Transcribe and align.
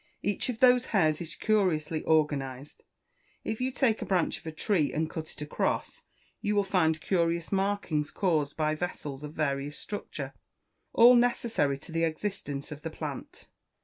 Each 0.23 0.49
of 0.49 0.61
those 0.61 0.87
hairs 0.87 1.21
is 1.21 1.35
curiously 1.35 2.03
organised. 2.05 2.81
If 3.43 3.61
you 3.61 3.71
take 3.71 4.01
a 4.01 4.05
branch 4.07 4.39
of 4.39 4.47
a 4.47 4.51
tree, 4.51 4.91
and 4.91 5.07
cut 5.07 5.31
it 5.31 5.39
across, 5.43 6.01
you 6.41 6.55
will 6.55 6.63
find 6.63 6.99
curious 6.99 7.51
markings 7.51 8.09
caused 8.09 8.57
by 8.57 8.73
vessels 8.73 9.23
of 9.23 9.33
various 9.35 9.77
structure, 9.77 10.33
all 10.91 11.13
necessary 11.13 11.77
to 11.77 11.91
the 11.91 12.03
existence 12.03 12.71
of 12.71 12.81
the 12.81 12.89
plant. 12.89 13.47